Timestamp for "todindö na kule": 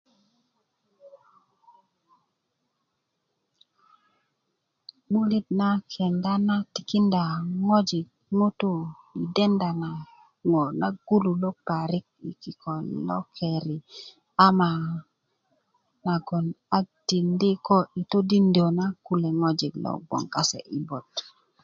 18.11-19.37